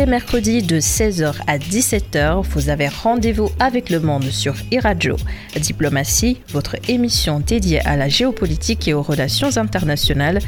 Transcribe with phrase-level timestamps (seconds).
[0.00, 5.16] les mercredis de 16h à 17h, vous avez rendez-vous avec le monde sur iRadio.
[5.56, 10.38] Diplomatie, votre émission dédiée à la géopolitique et aux relations internationales,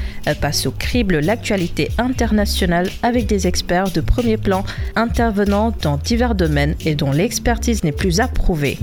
[0.41, 4.65] passe au crible l'actualité internationale avec des experts de premier plan
[4.97, 8.79] intervenant dans divers domaines et dont l'expertise n'est plus approuvée.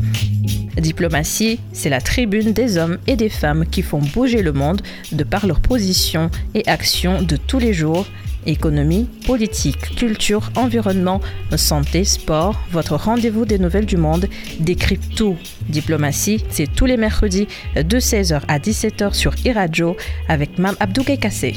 [0.77, 5.23] Diplomatie, c'est la tribune des hommes et des femmes qui font bouger le monde de
[5.23, 8.05] par leurs positions et actions de tous les jours.
[8.46, 11.20] Économie, politique, culture, environnement,
[11.55, 14.27] santé, sport, votre rendez-vous des nouvelles du monde
[14.59, 15.36] décrypte tout.
[15.68, 21.54] Diplomatie, c'est tous les mercredis de 16h à 17h sur iRadio avec Mme Abdou Kassé.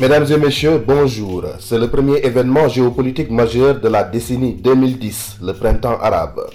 [0.00, 1.44] Mesdames et messieurs, bonjour.
[1.58, 6.48] C'est le premier événement géopolitique majeur de la décennie 2010, le printemps arabe.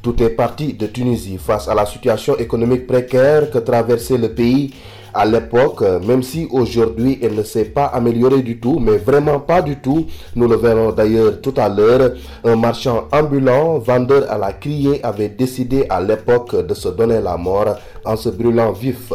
[0.00, 4.72] Tout est parti de Tunisie face à la situation économique précaire que traversait le pays
[5.16, 9.62] à l'époque, même si aujourd'hui elle ne s'est pas améliorée du tout, mais vraiment pas
[9.62, 10.06] du tout.
[10.34, 12.12] Nous le verrons d'ailleurs tout à l'heure.
[12.44, 17.36] Un marchand ambulant, vendeur à la criée, avait décidé à l'époque de se donner la
[17.38, 19.12] mort en se brûlant vif.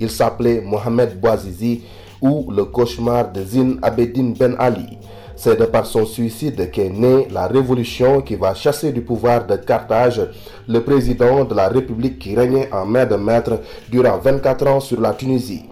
[0.00, 1.82] Il s'appelait Mohamed Bouazizi
[2.20, 4.98] ou le cauchemar de Zine Abedin Ben Ali.
[5.36, 9.56] C'est de par son suicide qu'est née la révolution qui va chasser du pouvoir de
[9.56, 10.22] Carthage
[10.68, 15.00] le président de la République qui régnait en main de maître durant 24 ans sur
[15.00, 15.64] la Tunisie.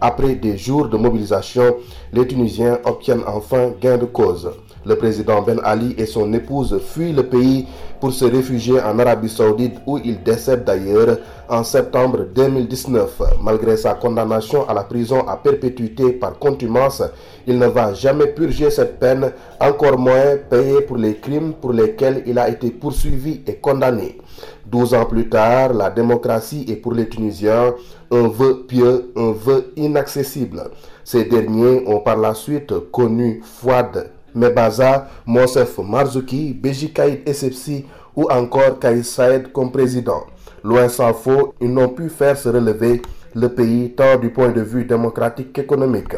[0.00, 1.76] Après des jours de mobilisation,
[2.12, 4.50] les Tunisiens obtiennent enfin gain de cause.
[4.86, 7.66] Le président Ben Ali et son épouse fuient le pays
[8.00, 13.20] pour se réfugier en Arabie Saoudite où il décède d'ailleurs en septembre 2019.
[13.42, 17.02] Malgré sa condamnation à la prison à perpétuité par contumance,
[17.48, 22.22] il ne va jamais purger cette peine, encore moins payer pour les crimes pour lesquels
[22.24, 24.18] il a été poursuivi et condamné.
[24.64, 27.74] Douze ans plus tard, la démocratie est pour les Tunisiens
[28.12, 30.62] un vœu pieux, un vœu inaccessible.
[31.02, 38.30] Ces derniers ont par la suite connu Fouad Mebaza, Monsef Marzouki, Beji Kaïd Essepsi ou
[38.30, 40.24] encore Kaïd Saïd comme président.
[40.62, 43.02] Loin s'en faut, ils n'ont pu faire se relever
[43.34, 46.14] le pays tant du point de vue démocratique qu'économique.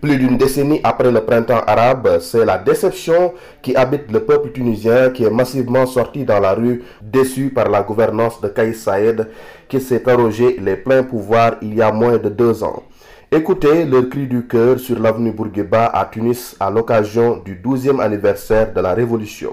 [0.00, 3.32] Plus d'une décennie après le printemps arabe, c'est la déception
[3.62, 7.82] qui habite le peuple tunisien qui est massivement sorti dans la rue, déçu par la
[7.82, 9.26] gouvernance de Kaïs Saïd,
[9.68, 12.84] qui s'est arrogé les pleins pouvoirs il y a moins de deux ans.
[13.30, 18.72] Écoutez le cri du cœur sur l'avenue Bourguiba à Tunis à l'occasion du 12e anniversaire
[18.72, 19.50] de la Révolution.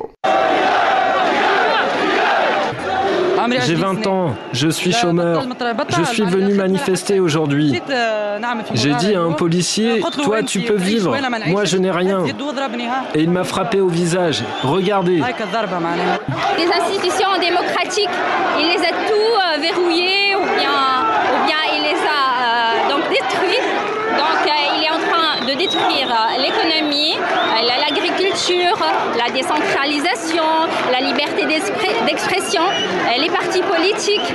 [3.66, 5.44] J'ai 20 ans, je suis chômeur.
[5.90, 7.82] Je suis venu manifester aujourd'hui.
[8.74, 11.14] J'ai dit à un policier, toi tu peux vivre,
[11.48, 12.24] moi je n'ai rien.
[13.14, 14.42] Et il m'a frappé au visage.
[14.64, 15.18] Regardez.
[15.18, 18.08] Les institutions démocratiques,
[18.58, 21.04] il les a tout verrouillées ou bien,
[21.34, 23.70] ou bien il les a donc détruites.
[24.18, 24.38] Donc
[24.78, 27.18] il est en train de détruire l'économie,
[27.82, 28.78] l'agriculture,
[29.18, 30.44] la décentralisation,
[30.92, 31.46] la liberté
[32.06, 32.62] d'expression,
[33.18, 34.34] les partis politiques,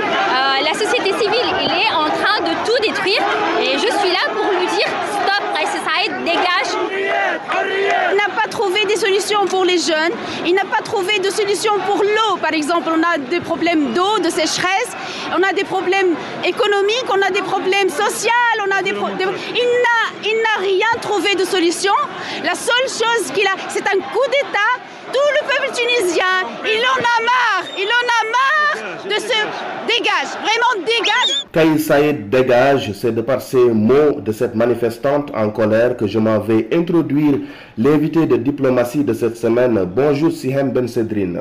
[0.61, 1.49] la société civile.
[1.63, 3.23] Il est en train de tout détruire
[3.61, 5.45] et je suis là pour lui dire stop,
[5.87, 6.73] Saïd, dégage.
[8.11, 10.13] Il n'a pas trouvé des solutions pour les jeunes,
[10.45, 12.37] il n'a pas trouvé de solution pour l'eau.
[12.43, 14.93] Par exemple, on a des problèmes d'eau, de sécheresse,
[15.37, 16.15] on a des problèmes
[16.45, 18.31] économiques, on a des problèmes sociaux,
[18.67, 19.31] on a des problèmes.
[19.55, 21.93] Il n'a rien trouvé de solution.
[22.45, 24.73] La seule chose qu'il a, c'est un coup d'État.
[25.13, 26.25] Tout le peuple tunisien,
[26.65, 29.39] il en a marre, il en a marre de se
[29.89, 31.47] dégage, vraiment dégage.
[31.53, 36.21] Kaïs Saïd dégage, c'est de par ces mots de cette manifestante en colère que je
[36.21, 37.41] m'en vais introduire
[37.77, 39.85] l'invité de diplomatie de cette semaine.
[39.85, 41.41] Bonjour Sihem Ben Sedrine.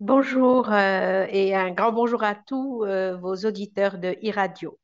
[0.00, 4.76] Bonjour euh, et un grand bonjour à tous euh, vos auditeurs de e-radio.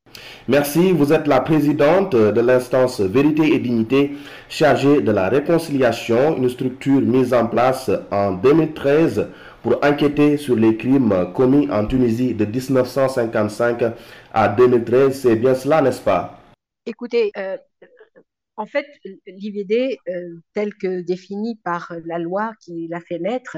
[0.47, 4.11] Merci, vous êtes la présidente de l'instance Vérité et Dignité
[4.49, 9.27] chargée de la réconciliation, une structure mise en place en 2013
[9.61, 13.83] pour enquêter sur les crimes commis en Tunisie de 1955
[14.33, 15.21] à 2013.
[15.21, 16.39] C'est bien cela, n'est-ce pas?
[16.85, 17.57] Écoutez, euh,
[18.57, 18.85] en fait,
[19.25, 19.97] l'IVD,
[20.53, 23.57] tel que défini par la loi qui l'a fait naître,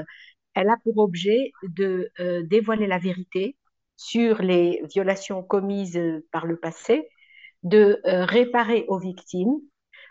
[0.54, 2.10] elle a pour objet de
[2.42, 3.56] dévoiler la vérité
[3.96, 6.00] sur les violations commises
[6.30, 7.08] par le passé,
[7.62, 9.60] de réparer aux victimes,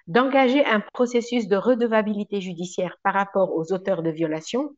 [0.08, 4.76] d'engager un processus de redevabilité judiciaire par rapport aux auteurs de violations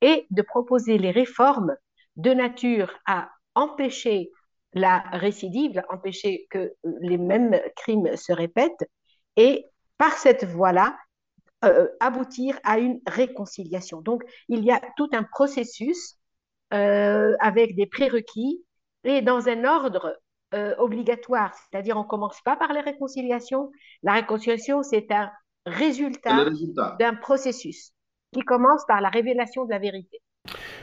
[0.00, 1.74] et de proposer les réformes
[2.16, 4.30] de nature à empêcher
[4.74, 8.88] la récidive, empêcher que les mêmes crimes se répètent.
[9.36, 9.64] Et
[9.96, 10.96] par cette voie-là,
[11.64, 14.00] euh, aboutir à une réconciliation.
[14.00, 16.16] Donc, il y a tout un processus
[16.72, 18.62] euh, avec des prérequis
[19.04, 20.18] et dans un ordre
[20.78, 23.70] obligatoire, c'est-à-dire on ne commence pas par la réconciliation.
[24.02, 25.30] La réconciliation, c'est un
[25.66, 26.96] résultat, résultat.
[26.98, 27.92] d'un processus
[28.32, 30.22] qui commence par la révélation de la vérité.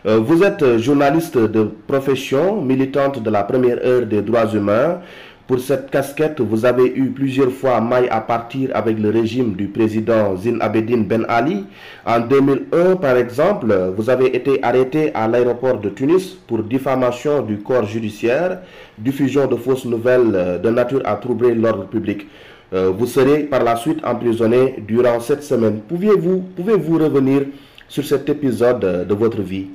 [0.04, 5.01] Vous êtes journaliste de profession, militante de la première heure des droits humains.
[5.47, 9.68] Pour cette casquette, vous avez eu plusieurs fois maille à partir avec le régime du
[9.68, 11.65] président Zine Abedin Ben Ali.
[12.03, 17.59] En 2001, par exemple, vous avez été arrêté à l'aéroport de Tunis pour diffamation du
[17.59, 18.62] corps judiciaire,
[18.97, 22.25] diffusion de fausses nouvelles de nature à troubler l'ordre public.
[22.74, 25.81] Euh, vous serez par la suite emprisonné durant cette semaine.
[25.88, 27.44] Pouvez-vous pouvez -vous revenir
[27.88, 29.68] sur cet épisode de votre vie?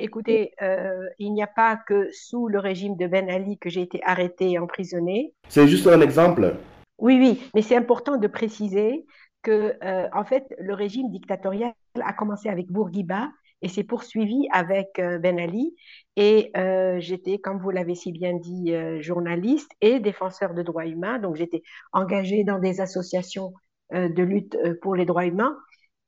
[0.00, 3.82] Écoutez, euh, il n'y a pas que sous le régime de Ben Ali que j'ai
[3.82, 5.34] été arrêté et emprisonné.
[5.48, 6.56] C'est juste un exemple.
[6.98, 9.04] Oui, oui, mais c'est important de préciser
[9.42, 13.30] que, euh, en fait, le régime dictatorial a commencé avec Bourguiba
[13.62, 15.74] et s'est poursuivi avec euh, Ben Ali.
[16.16, 16.50] Et
[16.98, 21.18] j'étais, comme vous l'avez si bien dit, journaliste et défenseur de droits humains.
[21.18, 21.62] Donc, j'étais
[21.92, 23.54] engagée dans des associations
[23.92, 25.56] de lutte pour les droits humains.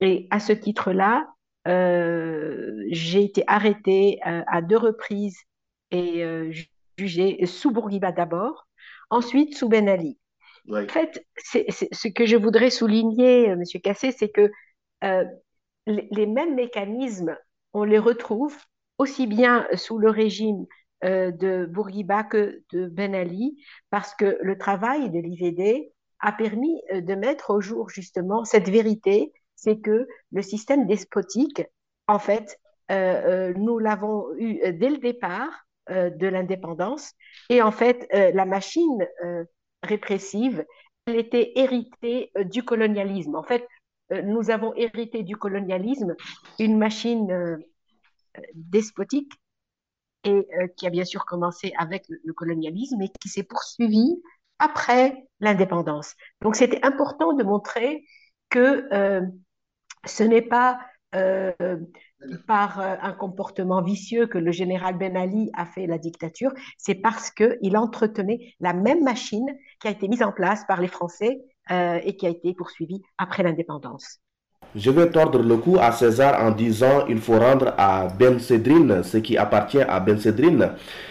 [0.00, 1.26] Et à ce titre-là,
[1.66, 5.38] j'ai été arrêtée euh, à deux reprises
[5.90, 6.52] et euh,
[6.98, 8.66] jugée sous Bourguiba d'abord,
[9.10, 10.18] ensuite sous Ben Ali.
[10.70, 14.48] En fait, ce que je voudrais souligner, Monsieur Cassé, c'est que
[15.86, 17.36] les, mêmes mécanismes,
[17.72, 18.56] on les retrouve
[18.98, 20.66] aussi bien sous le régime
[21.02, 23.60] de Bourguiba que de Ben Ali,
[23.90, 29.32] parce que le travail de l'IVD a permis de mettre au jour justement cette vérité
[29.62, 31.62] c'est que le système despotique,
[32.08, 32.58] en fait,
[32.90, 35.50] euh, euh, nous l'avons eu euh, dès le départ
[35.90, 37.10] de l'indépendance.
[37.50, 39.04] Et en fait, la machine
[39.82, 40.64] répressive,
[41.06, 43.34] elle était héritée du colonialisme.
[43.34, 43.66] En fait,
[44.22, 46.14] nous avons hérité du colonialisme
[46.60, 47.58] une machine
[48.54, 49.32] despotique
[50.22, 54.22] et qui a bien sûr commencé avec le, colonialisme et qui s'est poursuivie
[54.60, 56.14] après l'indépendance.
[56.42, 58.04] Donc c'était important de montrer
[58.50, 58.88] que
[60.06, 60.80] ce n'est pas
[61.14, 61.52] euh,
[62.46, 66.94] par euh, un comportement vicieux que le général Ben Ali a fait la dictature, c'est
[66.94, 69.46] parce qu'il entretenait la même machine
[69.80, 73.02] qui a été mise en place par les Français euh, et qui a été poursuivie
[73.18, 74.20] après l'indépendance.
[74.74, 79.02] Je vais tordre le cou à César en disant il faut rendre à Ben Cédrine
[79.02, 80.70] ce qui appartient à Ben Cédrine.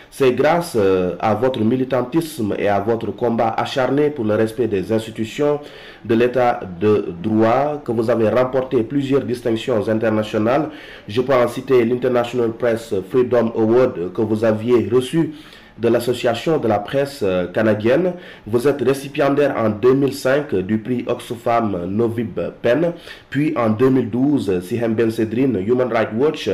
[0.10, 4.92] C'est grâce euh, à votre militantisme et à votre combat acharné pour le respect des
[4.92, 5.60] institutions
[6.04, 10.70] de l'état de droit que vous avez remporté plusieurs distinctions internationales.
[11.08, 15.34] Je peux en citer l'International Press Freedom Award que vous aviez reçu
[15.82, 18.14] de l'Association de la presse euh, canadienne.
[18.46, 22.94] Vous êtes récipiendaire en 2005 du prix Oxfam Novib Pen,
[23.30, 26.50] puis en 2012, Sihem Ben Sedrin Human Rights Watch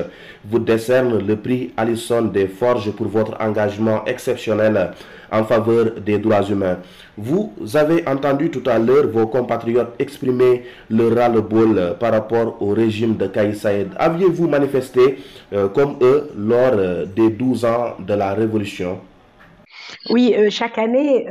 [0.45, 4.91] vous décerne le prix Allison des Forges pour votre engagement exceptionnel
[5.31, 6.77] en faveur des droits humains.
[7.17, 13.17] Vous avez entendu tout à l'heure vos compatriotes exprimer le ras-le-bol par rapport au régime
[13.17, 13.89] de Kaï Saïd.
[13.97, 15.17] Aviez-vous manifesté
[15.53, 18.99] euh, comme eux lors euh, des 12 ans de la Révolution?
[20.09, 21.27] Oui, euh, chaque année,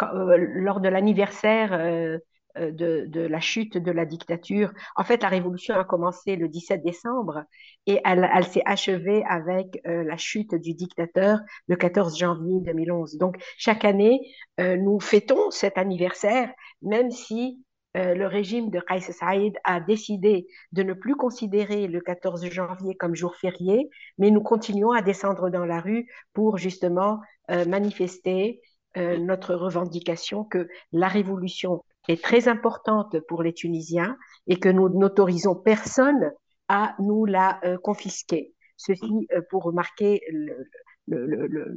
[0.00, 2.20] lors de l'anniversaire
[2.56, 4.72] de, la chute de la dictature.
[4.96, 7.44] En fait, la révolution a commencé le 17 décembre
[7.86, 11.38] et elle, s'est achevée avec euh, la chute du dictateur
[11.68, 13.16] le 14 janvier 2011.
[13.16, 14.20] Donc, chaque année,
[14.60, 16.50] euh, nous fêtons cet anniversaire,
[16.82, 17.62] même si
[17.96, 22.94] euh, le régime de Qais Saïd a décidé de ne plus considérer le 14 janvier
[22.94, 27.20] comme jour férié, mais nous continuons à descendre dans la rue pour justement
[27.66, 28.60] manifester
[28.94, 34.16] notre revendication que la révolution est très importante pour les Tunisiens
[34.46, 36.32] et que nous n'autorisons personne
[36.68, 38.54] à nous la euh, confisquer.
[38.76, 40.20] Ceci euh, pour remarquer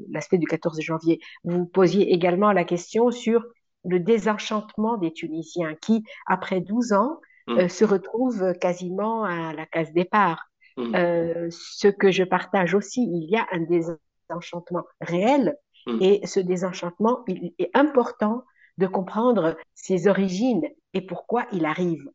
[0.10, 1.20] l'aspect du 14 janvier.
[1.46, 3.46] Vous posiez également la question sur
[3.86, 7.58] le désenchantement des Tunisiens qui, après 12 ans, mmh.
[7.58, 10.48] euh, se retrouvent quasiment à la case départ.
[10.78, 11.50] Mmh.
[11.50, 15.98] ce que je partage aussi, il y a un désenchantement réel mmh.
[16.02, 18.46] et ce désenchantement, il est important
[18.78, 22.10] de comprendre ses origines et pourquoi il arrive.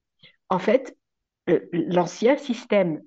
[0.49, 0.97] En fait,
[1.49, 3.01] euh, l'ancien système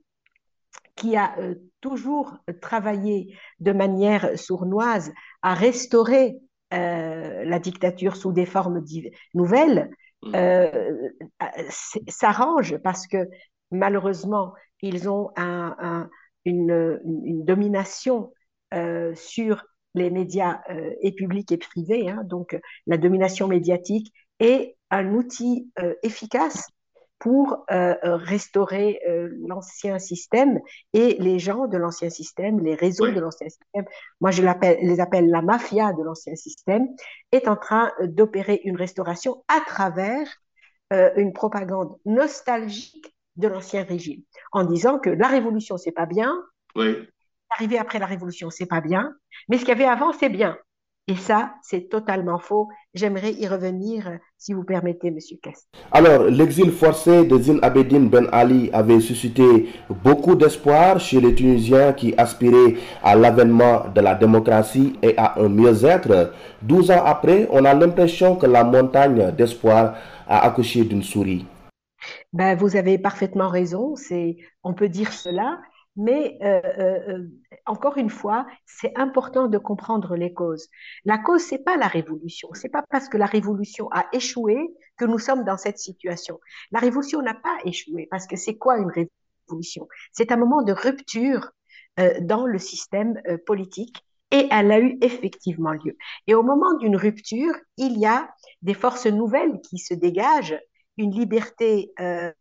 [0.95, 5.11] qui a euh, toujours travaillé de manière sournoise
[5.41, 6.37] à restaurer
[6.73, 8.83] euh, la dictature sous des formes
[9.33, 9.89] nouvelles,
[10.23, 10.33] mmh.
[12.07, 13.27] s'arrange parce que
[13.71, 15.31] malheureusement, ils ont
[16.45, 18.33] une, domination
[19.15, 19.63] sur
[19.95, 20.61] les médias
[21.01, 22.09] et publics et privés.
[22.09, 22.23] Hein.
[22.25, 25.71] donc, la domination médiatique est un outil
[26.03, 26.67] efficace
[27.19, 30.59] pour euh, euh, restaurer euh, l'ancien système
[30.93, 33.85] et les gens de l'ancien système, les réseaux de l'ancien système,
[34.21, 36.87] moi je les appelle la mafia de l'ancien système,
[37.33, 40.27] est en train d'opérer une restauration à travers
[41.17, 46.33] une propagande nostalgique de l'ancien régime, en disant que la révolution c'est pas bien,
[46.75, 47.07] oui.
[47.51, 49.13] arriver après la révolution c'est pas bien,
[49.49, 50.57] mais ce qu'il y avait avant c'est bien.
[51.09, 52.67] Et ça, c'est totalement faux.
[52.93, 55.67] J'aimerais y revenir, si vous permettez, Monsieur Kess.
[55.91, 59.69] Alors, l'exil forcé de Zine Abedin Ben Ali avait suscité
[60.03, 65.49] beaucoup d'espoir chez les Tunisiens qui aspiraient à l'avènement de la démocratie et à un
[65.49, 66.31] mieux-être.
[66.61, 69.95] Douze ans après, on a l'impression que la montagne d'espoir
[70.27, 71.43] a accouché d'une souris.
[72.33, 75.57] Ben, vous avez parfaitement raison, c'est, on peut dire cela,
[75.99, 77.27] mais euh, euh, euh,
[77.65, 80.69] encore une fois, c'est important de comprendre les causes.
[81.03, 82.47] La cause, c'est pas la révolution.
[82.53, 84.57] C'est pas parce que la révolution a échoué
[84.97, 86.39] que nous sommes dans cette situation.
[86.71, 89.89] La révolution n'a pas échoué parce que c'est quoi une révolution?
[90.13, 91.51] C'est un moment de rupture
[92.21, 95.97] dans le système politique et elle a eu effectivement lieu.
[96.27, 98.29] Et au moment d'une rupture, il y a
[98.61, 100.57] des forces nouvelles qui se dégagent,
[100.95, 102.31] une liberté euh,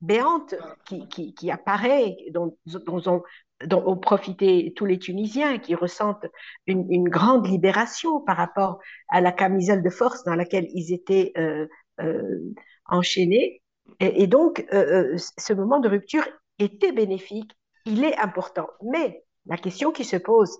[0.00, 3.22] béante qui, qui, apparaît, dont, dont,
[3.70, 6.26] ont, profité tous les Tunisiens, qui ressentent
[6.66, 11.66] une, grande libération par rapport à la camisole de force dans laquelle ils étaient euh,
[12.00, 12.40] euh,
[12.86, 13.62] enchaînés.
[14.00, 16.26] Et, donc, ce moment de rupture
[16.58, 17.52] était bénéfique,
[17.84, 18.68] il est important.
[18.82, 20.58] Mais la question qui se pose,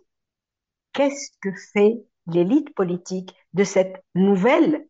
[0.92, 4.86] qu'est-ce que fait l'élite politique de cette nouvelle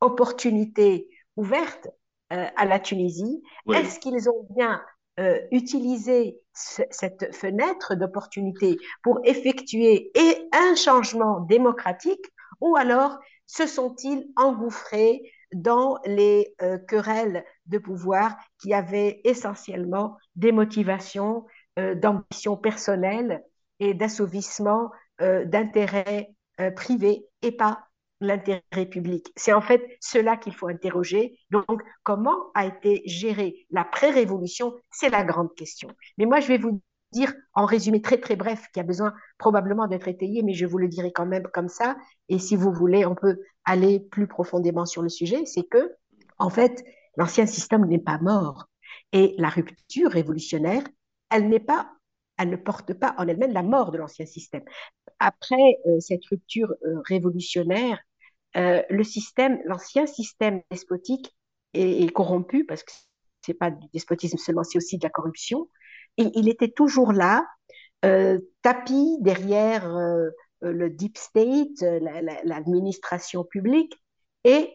[0.00, 1.88] opportunité ouverte
[2.32, 3.42] euh, à la Tunisie.
[3.68, 4.82] Est-ce qu'ils ont bien
[5.20, 12.24] euh, utilisé cette fenêtre d'opportunité pour effectuer et un changement démocratique
[12.62, 20.52] ou alors se sont-ils engouffrés dans les euh, querelles de pouvoir qui avaient essentiellement des
[20.52, 21.44] motivations
[21.76, 23.42] d'ambition personnelle
[23.78, 26.34] et d'assouvissement d'intérêts
[26.76, 27.84] privés et pas
[28.26, 29.32] l'intérêt public.
[29.36, 31.38] C'est en fait cela qu'il faut interroger.
[31.50, 34.74] Donc, comment a été gérée la pré-révolution?
[34.90, 35.88] C'est la grande question.
[36.18, 36.80] Mais moi, je vais vous
[37.12, 40.78] dire en résumé très très bref, qui a besoin probablement d'être étayé, mais je vous
[40.78, 41.96] le dirai quand même comme ça.
[42.28, 45.44] Et si vous voulez, on peut aller plus profondément sur le sujet.
[45.44, 45.94] C'est que,
[46.38, 46.84] en fait,
[47.16, 48.66] l'ancien système n'est pas mort.
[49.12, 50.82] Et la rupture révolutionnaire,
[51.30, 51.92] elle n'est pas
[52.38, 54.64] elle ne porte pas en elle-même la mort de l'ancien système.
[55.18, 57.98] Après euh, cette rupture euh, révolutionnaire,
[58.56, 61.34] euh, le système, l'ancien système despotique
[61.74, 62.92] est, corrompu parce que
[63.44, 65.68] c'est pas du despotisme seulement, c'est aussi de la corruption.
[66.18, 67.46] Il était toujours là,
[68.04, 70.28] euh, tapis derrière euh,
[70.60, 71.82] le deep state,
[72.44, 73.94] l'administration publique,
[74.44, 74.74] et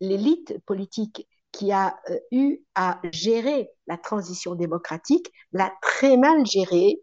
[0.00, 1.98] l'élite politique qui a
[2.30, 7.00] eu à gérer la transition démocratique l'a très mal gérée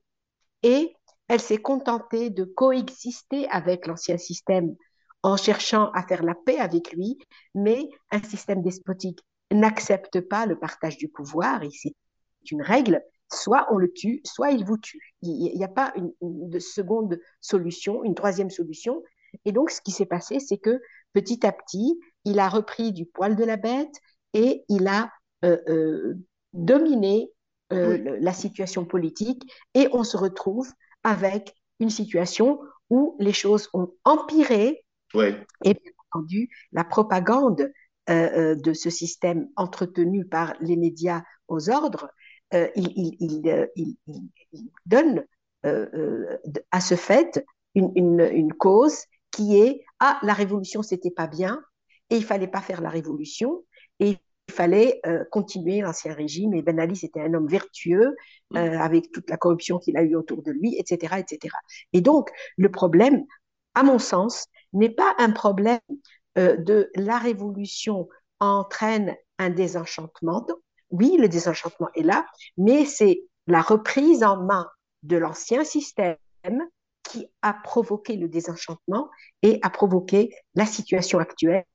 [0.62, 0.96] et
[1.28, 4.76] elle s'est contentée de coexister avec l'ancien système
[5.24, 7.18] en cherchant à faire la paix avec lui,
[7.56, 9.20] mais un système despotique
[9.52, 11.96] n'accepte pas le partage du pouvoir, et c'est
[12.52, 13.02] une règle,
[13.32, 15.16] soit on le tue, soit il vous tue.
[15.22, 19.02] Il n'y a pas une, seconde solution, une troisième solution.
[19.46, 20.82] Et donc, ce qui s'est passé, c'est que
[21.14, 23.96] petit à petit, il a repris du poil de la bête
[24.34, 25.10] et il a
[25.46, 26.16] euh, euh,
[26.54, 27.32] dominé
[27.72, 30.68] euh, la situation politique et on se retrouve
[31.04, 37.72] avec une situation où les choses ont empiré et bien entendu la propagande
[38.10, 42.10] euh, euh, de ce système entretenu par les médias aux ordres,
[42.54, 43.42] euh, il,
[44.86, 45.24] donne
[46.72, 47.46] à ce fait
[47.76, 51.64] une, une, cause qui est ah la révolution c'était pas bien
[52.10, 53.64] et il fallait pas faire la révolution
[54.00, 54.20] et il
[54.54, 58.16] fallait euh, continuer l'ancien régime et Ben Ali c'était un homme vertueux
[58.52, 58.58] mm.
[58.58, 61.54] euh, avec toute la corruption qu'il a eu autour de lui, etc., etc.
[61.92, 63.26] Et donc le problème,
[63.76, 65.80] à mon sens, n'est pas un problème
[66.38, 68.08] euh, de la révolution
[68.40, 70.46] entraîne un désenchantement.
[70.90, 72.26] Oui, le désenchantement est là,
[72.58, 74.70] mais c'est la reprise en main
[75.02, 76.18] de l'ancien système
[77.04, 79.10] qui a provoqué le désenchantement
[79.42, 81.66] et a provoqué la situation actuelle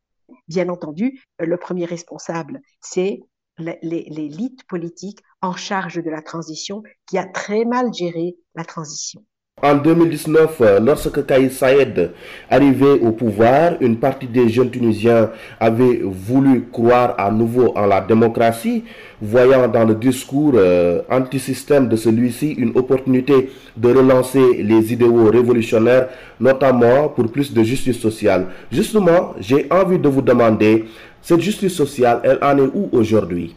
[0.48, 3.20] Bien entendu, le premier responsable, c'est
[3.58, 9.24] l'élite politique en charge de la transition qui a très mal géré la transition.
[9.60, 12.10] En 2019, euh, lorsque Kaïs Saïd
[12.48, 18.00] arrivait au pouvoir, une partie des jeunes Tunisiens avaient voulu croire à nouveau en la
[18.00, 18.84] démocratie,
[19.20, 26.08] voyant dans le discours euh, anti-système de celui-ci une opportunité de relancer les idéaux révolutionnaires,
[26.38, 28.46] notamment pour plus de justice sociale.
[28.70, 30.84] Justement, j'ai envie de vous demander,
[31.20, 33.56] cette justice sociale, elle en est où aujourd'hui?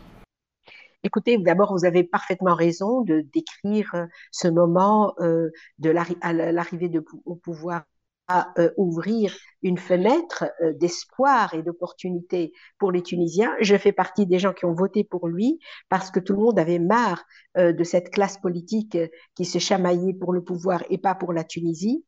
[1.03, 6.91] Écoutez, d'abord, vous avez parfaitement raison de décrire euh, ce moment euh, de l'arrivée
[7.25, 7.83] au pouvoir
[8.27, 10.45] à euh, ouvrir une fenêtre
[10.79, 13.51] d'espoir et d'opportunité pour les Tunisiens.
[13.61, 16.59] Je fais partie des gens qui ont voté pour lui parce que tout le monde
[16.59, 17.23] avait marre
[17.57, 18.97] de cette classe politique
[19.35, 22.05] qui se chamaillait pour le pouvoir et pas pour la Tunisie.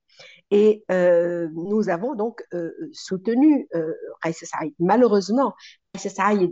[0.49, 2.43] Et nous avons donc
[2.91, 3.93] soutenu euh.
[4.79, 5.53] Malheureusement,
[5.93, 6.49] Raïs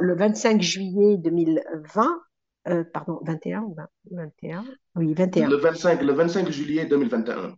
[0.00, 2.20] le 25 juillet 2020,
[2.68, 3.66] euh, pardon, 21,
[4.10, 4.64] 21,
[4.96, 5.48] oui, 21.
[5.48, 7.56] Le 25, le 25 juillet 2021.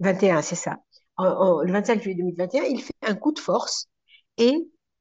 [0.00, 0.76] 21, c'est ça.
[1.18, 3.86] le 25 juillet 2021, il fait un coup de force
[4.38, 4.54] et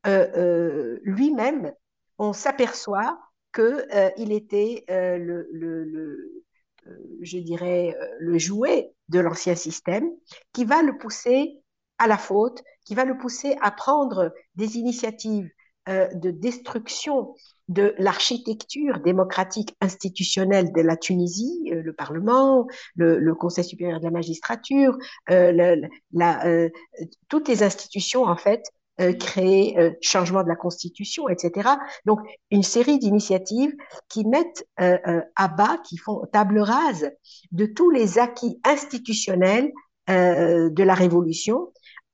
[0.08, 1.74] euh, euh, lui-même,
[2.18, 3.20] on s'aperçoit
[3.54, 6.44] qu'il était le, le,
[7.22, 10.10] je dirais, le jouet de l'ancien système
[10.54, 11.62] qui va le pousser
[11.98, 17.34] à la faute, qui va le pousser à prendre des initiatives euh, de destruction
[17.72, 24.12] de l'architecture démocratique institutionnelle de la Tunisie, euh, le Parlement, le, Conseil supérieur de la
[24.12, 24.98] magistrature,
[25.30, 25.88] euh,
[27.30, 28.62] toutes les institutions en fait
[29.20, 31.70] créées, changement de la Constitution, etc.
[32.06, 32.20] Donc
[32.52, 33.74] une série d'initiatives
[34.10, 37.10] qui mettent à bas, qui font table rase
[37.52, 39.72] de tous les acquis institutionnels
[40.08, 41.72] de la Révolution,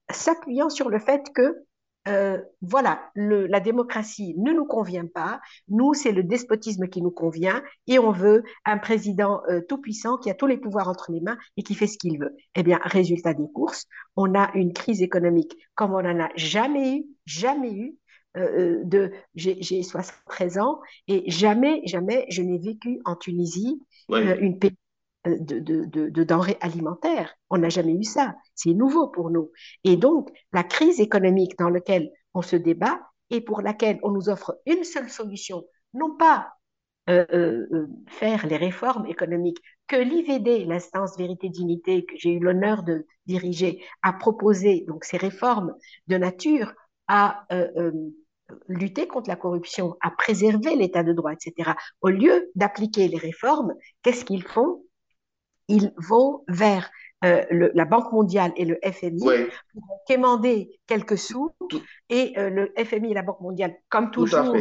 [0.10, 1.67] s'appuyant sur le fait que
[2.08, 5.42] euh, voilà, la démocratie ne nous convient pas.
[5.68, 10.30] Nous, c'est le despotisme qui nous convient et on veut un président euh, tout-puissant qui
[10.30, 12.36] a tous les pouvoirs entre les mains et qui fait ce qu'il veut.
[12.56, 13.86] Eh bien, résultat des courses,
[14.16, 17.96] on a une crise économique comme on n'en a jamais eu, jamais eu.
[18.36, 24.74] Euh, de, j'ai 73 ans et jamais, jamais je n'ai vécu en Tunisie une paix
[25.28, 27.34] euh, de, denrées alimentaires.
[27.50, 28.36] On n'a jamais eu ça.
[28.56, 29.52] C'est nouveau pour nous.
[29.84, 34.30] Et donc, la crise économique dans laquelle on se débat et pour laquelle on nous
[34.30, 36.54] offre une seule solution, non pas
[37.10, 43.06] euh, euh, faire les réformes économiques que l'IVD, l'instance vérité-dignité, que j'ai eu l'honneur de
[43.26, 45.74] diriger, a proposé, donc ces réformes
[46.08, 46.74] de nature
[47.08, 47.46] à
[48.68, 51.72] lutter contre la corruption, à préserver l'état de droit, etc.
[52.02, 54.84] Au lieu d'appliquer les réformes, qu'est-ce qu'ils font?
[55.68, 56.90] Ils vont vers
[57.26, 59.20] euh, la Banque mondiale et le FMI
[59.74, 61.52] pour quémander quelques sous.
[62.10, 64.56] Et euh, le FMI et la Banque mondiale, comme toujours,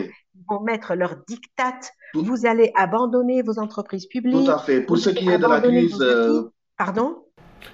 [0.49, 1.81] vont mettre leur diktat.
[2.15, 4.47] Vous allez abandonner vos entreprises publiques.
[4.47, 4.81] Tout à fait.
[4.81, 6.01] Pour ce qui est de la crise.
[6.01, 7.26] Euh, Pardon?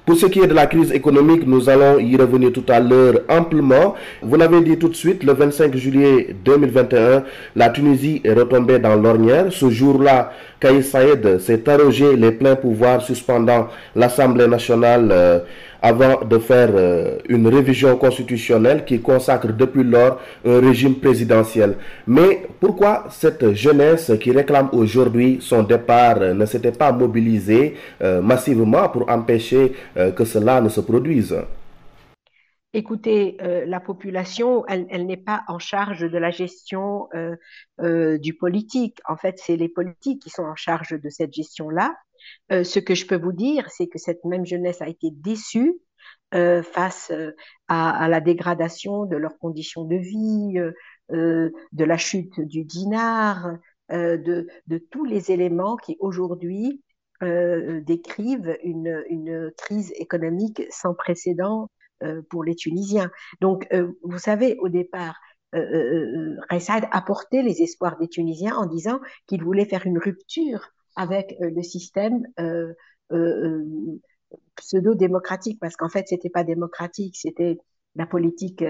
[0.04, 3.20] Pour ce qui est de la crise économique, nous allons y revenir tout à l'heure
[3.28, 3.94] amplement.
[4.20, 7.22] Vous l'avez dit tout de suite, le 25 juillet 2021,
[7.54, 9.46] la Tunisie est retombée dans l'ornière.
[9.52, 15.08] Ce jour-là, Kaïs Saïd s'est arrogé les pleins pouvoirs suspendant l'Assemblée nationale.
[15.12, 15.38] Euh,
[15.82, 21.76] avant de faire euh, une révision constitutionnelle qui consacre depuis lors un régime présidentiel.
[22.06, 28.22] Mais pourquoi cette jeunesse qui réclame aujourd'hui son départ euh, ne s'était pas mobilisée euh,
[28.22, 29.72] massivement pour empêcher
[30.16, 31.36] que cela ne se produise?
[32.72, 37.08] Écoutez, la population, elle, n'est pas en charge de la gestion
[37.78, 38.98] du politique.
[39.08, 41.94] En fait, c'est les politiques qui sont en charge de cette gestion-là.
[42.50, 45.74] Euh, ce que je peux vous dire, c'est que cette même jeunesse a été déçue
[46.34, 47.32] euh, face euh,
[47.68, 50.54] à, la dégradation de leurs conditions de vie,
[51.10, 53.52] de la chute du dinar,
[53.90, 54.46] de,
[54.90, 56.82] tous les éléments qui aujourd'hui
[57.20, 61.70] décrivent une, crise économique sans précédent
[62.30, 63.10] pour les Tunisiens.
[63.40, 63.68] Donc,
[64.02, 65.14] vous savez, au départ,
[65.54, 71.36] euh, a porté les espoirs des Tunisiens en disant qu'il voulait faire une rupture avec
[71.40, 72.72] euh, le système euh,
[73.12, 73.64] euh,
[74.56, 77.58] pseudo-démocratique, parce qu'en fait, c'était pas démocratique, c'était
[77.94, 78.64] la politique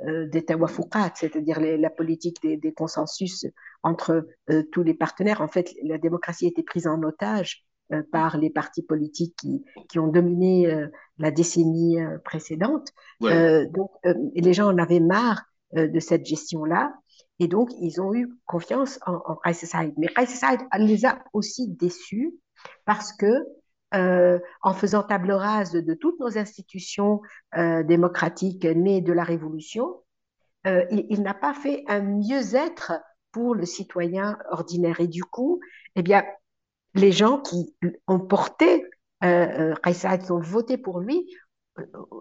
[0.00, 3.44] des tawafouqat, c'est-à-dire la politique des, consensus
[3.82, 4.28] entre
[4.70, 5.40] tous les partenaires.
[5.40, 7.64] En fait, la démocratie était prise en otage
[8.12, 10.72] par les partis politiques qui, qui ont dominé
[11.18, 12.92] la décennie précédente.
[13.20, 16.94] donc, les gens en avaient marre de cette gestion-là.
[17.38, 19.38] Et donc, ils ont eu confiance en, en.
[19.96, 22.34] Mais Saïd les a aussi déçus
[22.84, 23.44] parce que,
[23.94, 27.22] euh, en faisant table rase de toutes nos institutions
[27.56, 30.02] euh, démocratiques nées de la Révolution,
[30.66, 32.92] euh, il, n'a pas fait un mieux-être
[33.30, 35.00] pour le citoyen ordinaire.
[35.00, 35.60] Et du coup,
[35.94, 36.24] eh bien,
[36.94, 37.74] les gens qui
[38.08, 38.84] ont porté
[39.24, 41.26] euh, qui ont voté pour lui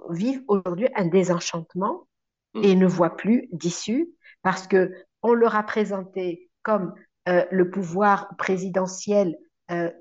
[0.10, 2.08] vivent aujourd'hui un désenchantement
[2.54, 2.64] mm.
[2.64, 4.10] et ne voient plus d'issue
[4.48, 6.94] parce que on leur a présenté comme
[7.26, 9.36] le pouvoir présidentiel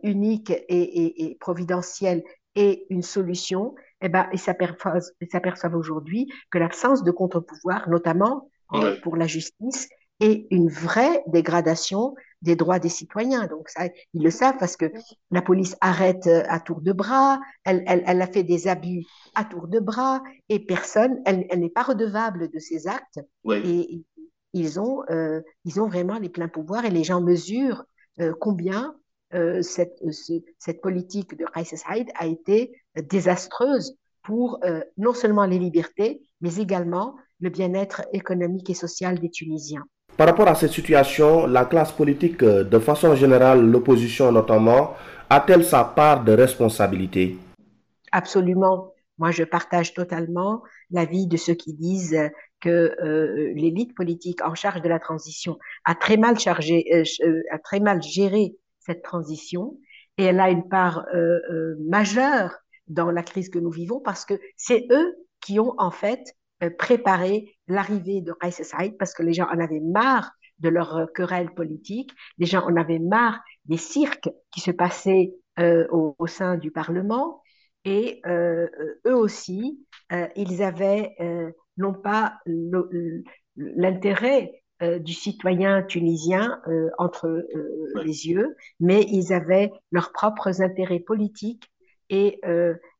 [0.04, 2.22] unique et, providentiel
[2.54, 8.48] et une solution, eh ben, ils s'aperçoivent aujourd'hui que l'absence de contre-pouvoir, notamment
[9.02, 9.88] pour la justice,
[10.20, 13.46] est une vraie dégradation des droits des citoyens.
[13.46, 14.86] Donc ça, ils le savent parce que
[15.30, 19.04] la police arrête euh, à tour de bras, elle, elle, elle a fait des abus
[19.34, 23.20] à tour de bras et personne, elle, elle n'est pas redevable de ces actes.
[23.52, 24.04] Et
[24.56, 27.84] ils ont, euh, ils ont vraiment les pleins pouvoirs et les gens mesurent
[28.20, 28.94] euh, combien
[29.34, 29.98] euh, cette,
[30.58, 34.58] cette politique de Kais Saïd a été désastreuse pour
[34.96, 39.84] non seulement les libertés, mais également le bien-être économique et social des Tunisiens.
[40.16, 44.94] Par rapport à cette situation, la classe politique, de façon générale, l'opposition notamment,
[45.30, 47.38] a-t-elle sa part de responsabilité?
[48.10, 48.92] Absolument.
[49.18, 52.18] Moi, je partage totalement l'avis de ceux qui disent
[52.60, 57.58] que euh, l'élite politique en charge de la transition a très mal chargé, euh, a
[57.58, 59.78] très mal géré cette transition.
[60.18, 61.04] Et elle a une part
[61.78, 62.56] majeure
[62.88, 66.70] dans la crise que nous vivons parce que c'est eux qui ont en fait euh,
[66.70, 71.06] préparer l'arrivée de Kais Saïd parce que les gens en avaient marre de leur euh,
[71.14, 76.56] querelle politique, les gens en avaient marre des cirques qui se passaient euh, au, sein
[76.56, 77.42] du Parlement
[77.86, 79.80] et eux aussi,
[80.36, 81.16] ils avaient
[81.78, 82.38] non pas
[83.56, 86.60] l'intérêt du citoyen tunisien
[86.98, 87.46] entre
[88.04, 91.72] les yeux, mais ils avaient leurs propres intérêts politiques
[92.10, 92.40] et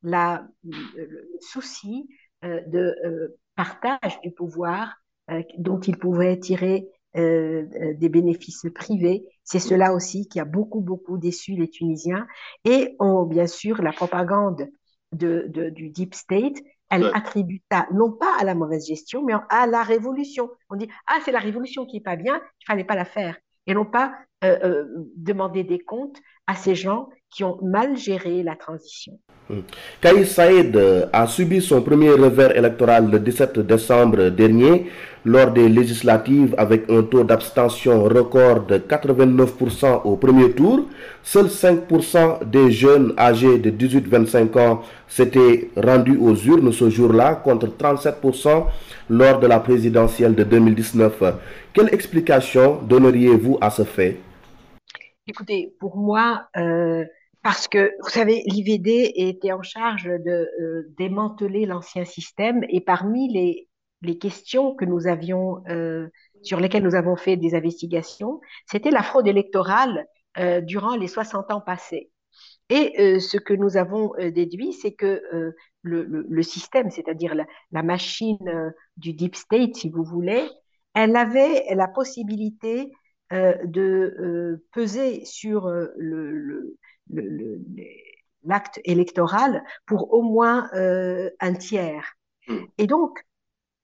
[0.01, 2.09] la, le souci
[2.41, 4.95] de partage du pouvoir
[5.29, 9.25] euh, dont ils pouvaient tirer euh, euh, des bénéfices privés.
[9.43, 12.27] C'est cela aussi qui a beaucoup, beaucoup déçu les Tunisiens.
[12.65, 14.67] Et on, bien sûr, la propagande
[15.13, 16.57] de, du Deep State,
[16.89, 20.49] elle attribue ça non pas à la mauvaise gestion, mais à la révolution.
[20.69, 23.37] On dit, ah, c'est la révolution qui est pas bien, il fallait pas la faire.
[23.65, 24.13] Et non pas
[25.15, 29.19] demander des comptes à ces gens qui ont mal géré la transition.
[29.49, 29.61] Hmm.
[30.01, 30.77] Kaïs Saïd
[31.13, 34.87] a subi son premier revers électoral le 17 décembre dernier
[35.23, 40.85] lors des législatives avec un taux d'abstention record de 89% au premier tour.
[41.23, 47.67] Seuls 5% des jeunes âgés de 18-25 ans s'étaient rendus aux urnes ce jour-là contre
[47.67, 48.65] 37%
[49.09, 51.23] lors de la présidentielle de 2019.
[51.73, 54.17] Quelle explication donneriez-vous à ce fait?
[55.29, 57.03] Écoutez, pour moi, euh,
[57.43, 63.31] parce que, vous savez, l'IVD était en charge de euh, démanteler l'ancien système et parmi
[63.33, 63.67] les,
[64.01, 66.07] les questions que nous avions, euh,
[66.43, 70.07] sur lesquelles nous avons fait des investigations, c'était la fraude électorale
[70.61, 72.11] durant les 60 ans passés.
[72.69, 75.23] Et ce que nous avons déduit, c'est que
[75.81, 80.47] le, le, système, c'est-à-dire la, la, machine du deep state, si vous voulez,
[80.93, 86.77] elle avait la possibilité euh, de euh, peser sur euh, le,
[88.43, 92.13] l'acte électoral pour au moins un tiers.
[92.47, 92.65] Hmm.
[92.77, 93.23] Et donc,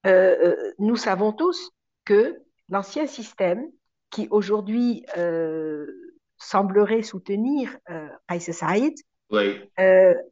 [0.05, 1.71] nous savons tous
[2.05, 3.69] que l'ancien système,
[4.09, 5.05] qui aujourd'hui
[6.37, 7.77] semblerait soutenir
[8.27, 8.95] Kais Saïd,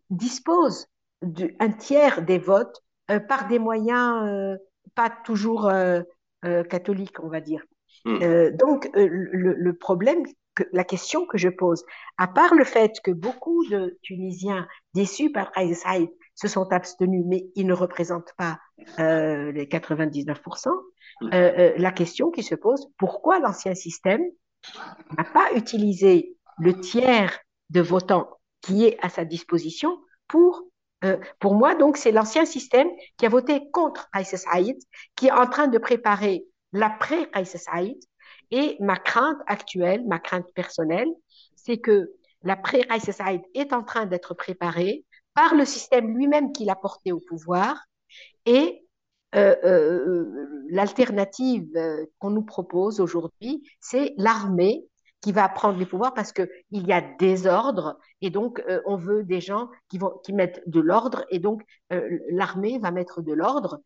[0.10, 0.88] dispose
[1.22, 2.82] d'un tiers des votes
[3.28, 4.58] par des moyens
[4.96, 5.72] pas toujours
[6.42, 7.64] catholiques, on va dire.
[8.06, 8.20] Hmm.
[8.22, 10.24] Euh, donc, euh, le, problème,
[10.56, 11.84] que, la question que je pose,
[12.18, 17.24] à part le fait que beaucoup de Tunisiens déçus par Kais Saïd se sont abstenus,
[17.28, 18.60] mais ils ne représentent pas
[19.00, 20.70] euh, les 99%,
[21.22, 21.30] hmm.
[21.30, 24.24] la question qui se pose, pourquoi l'ancien système
[25.18, 28.30] n'a pas utilisé le tiers de votants
[28.62, 30.64] qui est à sa disposition pour
[31.40, 32.88] pour moi, donc, c'est l'ancien système
[33.18, 34.78] qui a voté contre Kais Saïd,
[35.16, 37.98] qui est en train de préparer l'après Kais Saïd.
[38.52, 41.10] Et ma crainte actuelle, ma crainte personnelle,
[41.56, 42.12] c'est que
[42.44, 47.12] l'après Kais Saïd est en train d'être préparé par le système lui-même qui l'a porté
[47.12, 47.78] au pouvoir
[48.46, 48.86] et
[49.34, 54.86] euh, euh, l'alternative euh, qu'on nous propose aujourd'hui, c'est l'armée
[55.22, 59.24] qui va prendre les pouvoirs parce qu'il y a des ordres et donc on veut
[59.24, 61.62] des gens qui, vont, qui mettent de l'ordre et donc
[62.32, 63.82] l'armée va mettre de l'ordre.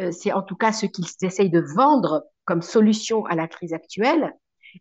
[0.00, 3.72] Euh, c'est en tout cas ce qu'ils essayent de vendre comme solution à la crise
[3.72, 4.34] actuelle.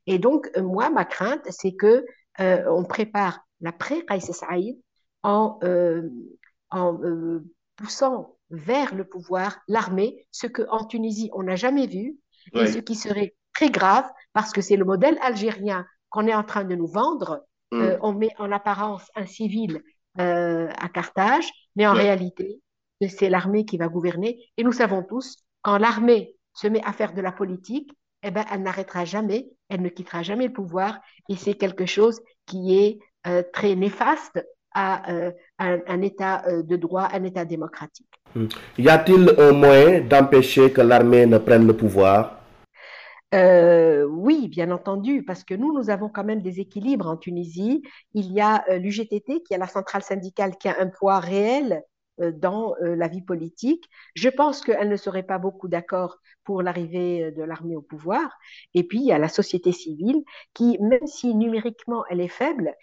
[0.07, 2.05] Et donc, euh, moi, ma crainte, c'est que
[2.39, 4.77] euh, on prépare l'après Kais Saïd
[5.23, 5.59] en,
[6.69, 6.99] en
[7.77, 12.17] poussant vers le pouvoir l'armée, ce qu'en Tunisie, on n'a jamais vu,
[12.53, 16.43] et ce qui serait très grave, parce que c'est le modèle algérien qu'on est en
[16.43, 17.43] train de nous vendre.
[17.71, 17.97] Mm.
[18.01, 19.81] on met en apparence un civil
[20.15, 22.61] à Carthage, mais en réalité,
[23.01, 24.39] c'est l'armée qui va gouverner.
[24.57, 27.91] Et nous savons tous, quand l'armée se met à faire de la politique,
[28.23, 30.99] eh ben, elle n'arrêtera jamais, elle ne quittera jamais le pouvoir.
[31.29, 36.75] Et c'est quelque chose qui est euh, très néfaste à euh, un, État euh, de
[36.75, 38.09] droit, un État démocratique.
[38.33, 38.47] Hmm.
[38.77, 42.41] Y a-t-il un moyen d'empêcher que l'armée ne prenne le pouvoir?
[44.07, 47.83] Oui, bien entendu, parce que nous, nous avons quand même des équilibres en Tunisie.
[48.13, 51.83] Il y a l'UGTT, qui est la centrale syndicale, qui a un poids réel
[52.17, 53.89] dans euh, la vie politique.
[54.15, 58.37] Je pense qu'elle ne serait pas beaucoup d'accord pour l'arrivée euh, de l'armée au pouvoir.
[58.73, 60.23] Et puis, il y a la société civile
[60.53, 62.73] qui, même si numériquement elle est faible,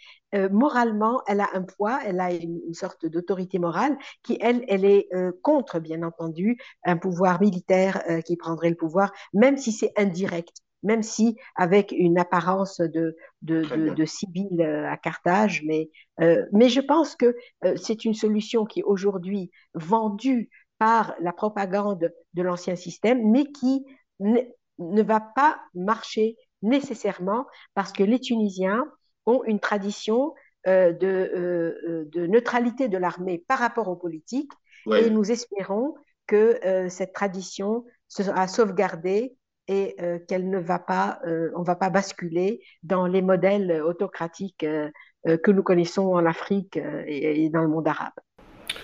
[0.50, 5.10] moralement, elle a un poids, elle a une, sorte d'autorité morale qui, elle, elle est
[5.42, 11.02] contre, bien entendu, un pouvoir militaire qui prendrait le pouvoir, même si c'est indirect même
[11.02, 15.62] si avec une apparence de, de, de, euh, à Carthage.
[15.64, 15.90] Mais,
[16.20, 21.32] euh, mais je pense que euh, c'est une solution qui est aujourd'hui vendue par la
[21.32, 23.84] propagande de l'ancien système, mais qui
[24.18, 28.84] ne va pas marcher nécessairement parce que les Tunisiens
[29.26, 34.52] ont une tradition de, de, neutralité de l'armée par rapport aux politiques
[34.92, 35.94] et nous espérons
[36.26, 39.36] que cette tradition sera sauvegardée
[39.72, 44.64] et euh, qu'elle ne va pas, euh, on va pas basculer dans les modèles autocratiques
[44.64, 44.90] euh,
[45.24, 48.18] que nous connaissons en Afrique et, dans le monde arabe.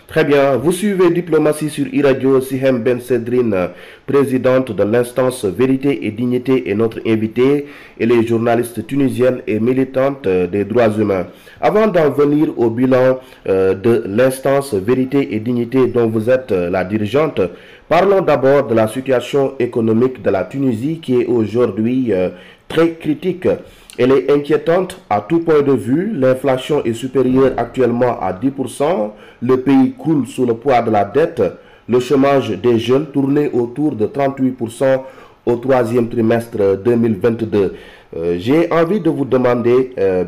[0.07, 0.57] Très bien.
[0.57, 2.41] Vous suivez Diplomatie sur Iradio.
[2.41, 3.71] Sihem Ben Sedrine,
[4.07, 7.67] présidente de l'instance Vérité et Dignité, est notre invitée.
[7.99, 11.27] Elle est journaliste tunisienne et militante des droits humains.
[11.61, 17.41] Avant d'en venir au bilan de l'instance Vérité et Dignité dont vous êtes la dirigeante,
[17.89, 22.29] Parlons d'abord de la situation économique de la Tunisie qui est aujourd'hui euh,
[22.69, 23.49] très critique.
[23.97, 26.13] Elle est inquiétante à tout point de vue.
[26.13, 29.13] L'inflation est supérieure actuellement à 10%.
[29.41, 31.43] Le pays coule sous le poids de la dette.
[31.89, 35.01] Le chômage des jeunes tournait autour de 38%
[35.47, 37.75] au troisième trimestre 2022.
[38.19, 40.25] Euh, j'ai envie de vous demander, euh,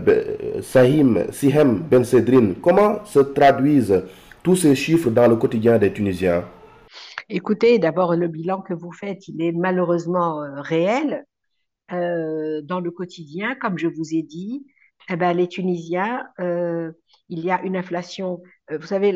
[0.62, 4.02] Sahim Sihem Ben Sedrine, comment se traduisent
[4.42, 6.42] tous ces chiffres dans le quotidien des Tunisiens?
[7.32, 11.24] Écoutez, d'abord, le bilan que vous faites, il est malheureusement euh, réel.
[11.92, 14.66] Euh, dans le quotidien, comme je vous ai dit,
[15.08, 16.90] eh ben, les Tunisiens, euh,
[17.28, 19.12] il y a une inflation, vous savez,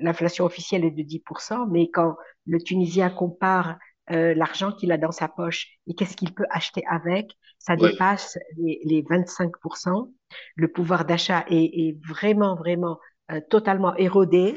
[0.00, 5.28] l'inflation officielle est de 10%, mais quand le Tunisien compare l'argent qu'il a dans sa
[5.28, 10.12] poche et qu'est-ce qu'il peut acheter avec, ça dépasse les, 25%.
[10.56, 12.98] Le pouvoir d'achat est, vraiment, vraiment
[13.50, 14.56] totalement érodé.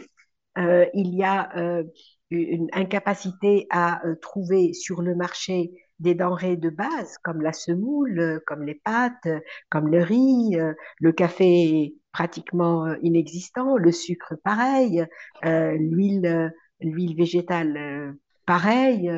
[0.57, 1.83] Euh, il y a euh,
[2.29, 8.41] une incapacité à euh, trouver sur le marché des denrées de base comme la semoule,
[8.45, 9.27] comme les pâtes,
[9.69, 10.57] comme le riz,
[10.99, 15.05] le café pratiquement inexistant, le sucre pareil,
[15.43, 19.09] l'huile, l'huile végétale pareil.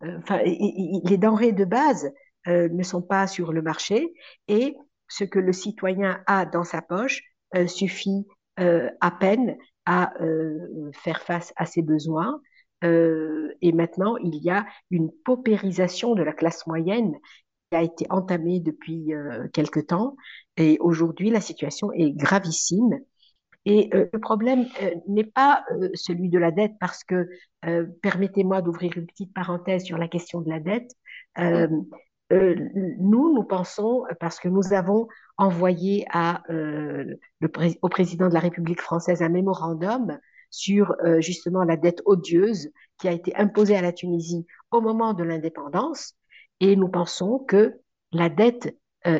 [0.00, 2.10] Enfin, les denrées de base
[2.46, 4.12] ne sont pas sur le marché
[4.48, 4.74] et
[5.06, 7.22] ce que le citoyen a dans sa poche
[7.66, 8.26] suffit
[8.58, 12.42] à peine à euh, faire face à ses besoins.
[12.84, 17.14] Euh, et maintenant, il y a une paupérisation de la classe moyenne
[17.70, 20.16] qui a été entamée depuis euh, quelque temps.
[20.56, 22.98] Et aujourd'hui, la situation est gravissime.
[23.64, 24.66] Et le problème
[25.08, 25.64] n'est pas
[25.94, 27.28] celui de la dette, parce que,
[28.00, 30.92] permettez-moi d'ouvrir une petite parenthèse sur la question de la dette.
[32.32, 32.56] Euh,
[32.98, 36.06] nous, nous pensons, parce que nous avons envoyé
[36.50, 37.14] euh,
[37.82, 40.18] au président de la République française un mémorandum
[40.50, 45.14] sur euh, justement la dette odieuse qui a été imposée à la Tunisie au moment
[45.14, 46.14] de l'indépendance,
[46.60, 47.74] et nous pensons que
[48.12, 48.76] la dette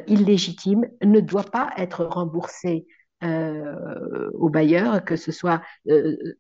[0.08, 2.88] illégitime ne doit pas être remboursée
[3.22, 5.62] aux bailleurs, que ce soit,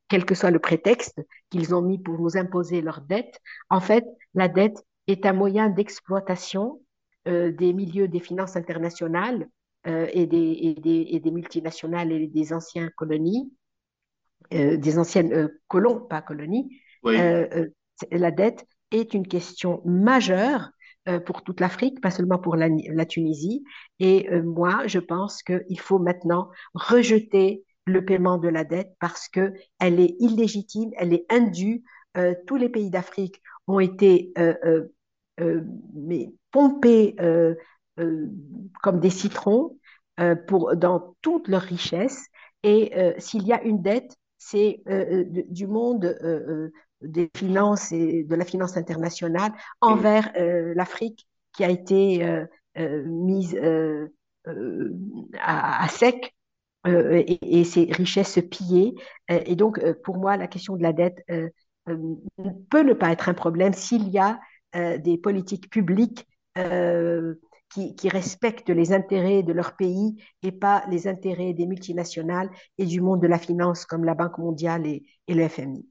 [0.08, 3.38] quel que soit le prétexte qu'ils ont mis pour nous imposer leur dette.
[3.70, 6.80] En fait, la dette est un moyen d'exploitation
[7.28, 9.48] euh, des milieux des finances internationales
[9.86, 13.52] euh, et, des, et, des, et, des, multinationales et des anciennes colonies,
[14.54, 16.80] euh, des anciennes colons, pas colonies.
[17.02, 20.70] la dette est une question majeure
[21.24, 23.62] pour toute l'Afrique, pas seulement pour la, la Tunisie.
[24.00, 29.52] Et moi, je pense qu'il faut maintenant rejeter le paiement de la dette parce que
[29.78, 31.84] elle est illégitime, elle est indue.
[32.46, 34.84] tous les pays d'Afrique ont été euh,
[35.38, 37.54] mais pompés euh,
[37.98, 38.26] euh,
[38.82, 39.78] comme des citrons
[40.46, 42.24] pour, dans toute leur richesse.
[42.62, 44.82] Et s'il y a une dette, c'est
[45.50, 46.18] du monde
[47.02, 50.32] des finances et de la finance internationale envers
[50.74, 52.26] l'Afrique qui a été
[52.76, 53.60] mise
[55.38, 56.34] à, sec
[56.86, 58.94] et, ses richesses pillées.
[59.28, 63.74] et donc, pour moi, la question de la dette peut ne pas être un problème
[63.74, 64.40] s'il y a
[64.98, 66.26] des politiques publiques
[67.96, 73.00] qui, respectent les intérêts de leur pays et pas les intérêts des multinationales et du
[73.00, 75.84] monde de la finance comme la Banque mondiale et, le FMI.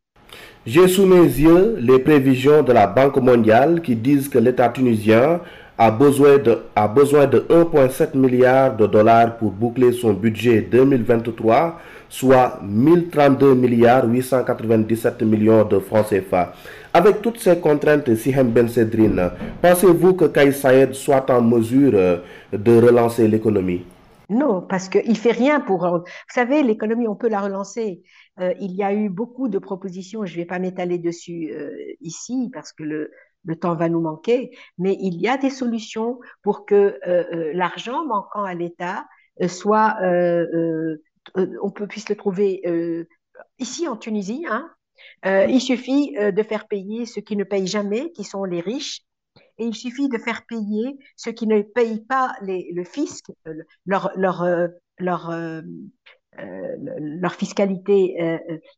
[0.65, 5.41] J'ai sous mes yeux les prévisions de la Banque mondiale qui disent que l'État tunisien
[5.77, 11.79] a besoin de, a besoin de 1,7 milliard de dollars pour boucler son budget 2023,
[12.09, 16.53] soit 1032 milliards 897 millions de francs CFA.
[16.95, 19.29] Avec toutes ces contraintes, Sihem Ben Sedrine,
[19.61, 22.19] pensez-vous que Kais Saïd soit en mesure euh,
[22.53, 23.85] de relancer l'économie?
[24.29, 25.85] Non, parce qu'il ne fait rien pour...
[25.85, 28.01] Vous savez, l'économie, on peut la relancer.
[28.39, 31.69] Euh, il y a eu beaucoup de propositions, je ne vais pas m'étaler dessus euh,
[31.99, 33.11] ici, parce que le,
[33.43, 36.97] le temps va nous manquer, mais il y a des solutions pour que
[37.53, 39.05] l'argent manquant à l'État
[39.49, 39.97] soit...
[41.61, 42.61] on peut, puisse le trouver
[43.59, 44.69] ici en Tunisie, hein,
[45.25, 48.61] euh, il suffit euh, de faire payer ceux qui ne payent jamais, qui sont les
[48.61, 49.01] riches,
[49.57, 53.53] et il suffit de faire payer ceux qui ne payent pas le fisc, euh,
[53.85, 54.45] leur, leur,
[54.97, 55.33] leur,
[56.37, 58.17] leur fiscalité,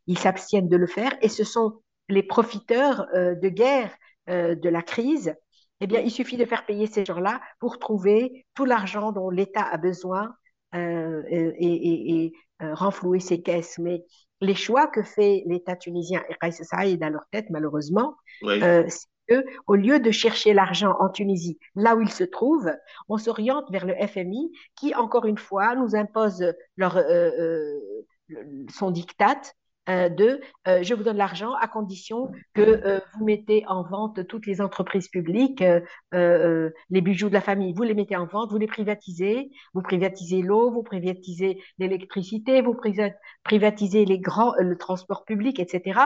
[0.05, 3.95] ils s'abstiennent de le faire, et ce sont les profiteurs de guerre
[4.27, 5.33] de la crise.
[5.79, 9.63] Eh bien, il suffit de faire payer ces gens-là pour trouver tout l'argent dont l'État
[9.63, 10.35] a besoin
[10.73, 13.77] et, et renflouer ses caisses.
[13.77, 14.03] Mais
[14.41, 19.43] les choix que fait l'État tunisien et Kais Saïd à leur tête, malheureusement, euh, c'est
[19.65, 22.71] qu'au lieu de chercher l'argent en Tunisie, là où il se trouve,
[23.09, 27.79] on s'oriente vers le FMI qui, encore une fois, nous impose leur, euh, euh,
[28.69, 29.41] son diktat
[29.89, 34.27] euh, de euh, je vous donne l'argent à condition que euh, vous mettez en vente
[34.27, 35.63] toutes les entreprises publiques,
[36.11, 40.41] les bijoux de la famille, vous les mettez en vente, vous les privatisez, vous privatisez
[40.41, 42.75] l'eau, vous privatisez l'électricité, vous
[43.43, 46.01] privatisez les grands, le transport public, etc.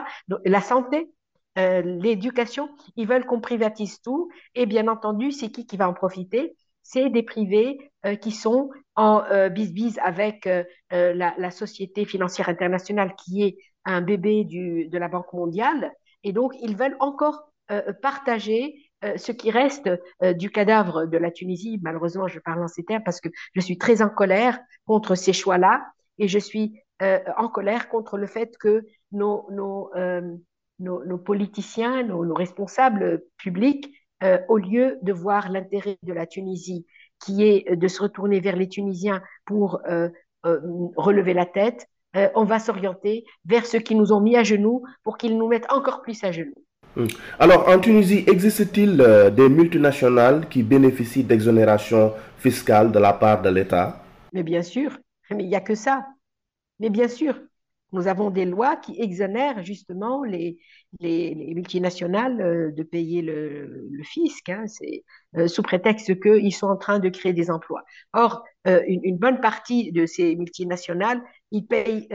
[0.45, 1.09] la santé,
[1.55, 4.29] l'éducation, ils veulent qu'on privatise tout.
[4.55, 6.55] Et bien entendu, c'est qui qui va en profiter?
[6.83, 7.91] C'est des privés
[8.21, 10.47] qui sont en bis-bis avec
[10.91, 15.91] la, la, société financière internationale qui est un bébé du, de la Banque mondiale.
[16.23, 19.89] Et donc, ils veulent encore euh, partager euh, ce qui reste
[20.23, 21.79] euh, du cadavre de la Tunisie.
[21.81, 25.31] Malheureusement, je parle en ces termes parce que je suis très en colère contre ces
[25.31, 25.85] choix-là
[26.17, 26.81] et je suis
[27.35, 29.89] en colère contre le fait que nos, nos,
[30.77, 33.91] nos, nos politiciens, nos, responsables publics,
[34.47, 36.85] au lieu de voir l'intérêt de la Tunisie,
[37.17, 39.81] qui est de se retourner vers les Tunisiens pour
[40.43, 44.83] relever la tête, euh, on va s'orienter vers ceux qui nous ont mis à genoux
[45.03, 46.63] pour qu'ils nous mettent encore plus à genoux.
[46.95, 47.07] Hmm.
[47.39, 53.49] Alors, en Tunisie, existe-t-il euh, des multinationales qui bénéficient d'exonération fiscale de la part de
[53.49, 54.03] l'État?
[54.33, 54.97] Mais bien sûr,
[55.29, 56.05] mais il n'y a que ça.
[56.79, 57.35] Mais bien sûr,
[57.93, 60.57] nous avons des lois qui exonèrent justement les,
[60.99, 64.65] les, multinationales euh, de payer le, fisc, hein.
[65.37, 67.83] euh, sous prétexte qu'ils sont en train de créer des emplois.
[68.13, 71.21] Or, euh, une, bonne partie de ces multinationales,
[71.51, 72.07] ils payent,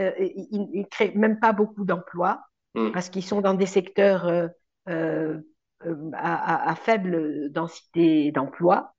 [0.51, 2.41] ils, créent même pas beaucoup d'emplois
[2.75, 2.91] mm.
[2.91, 4.49] parce qu'ils sont dans des secteurs
[4.85, 8.93] à, faible densité d'emplois.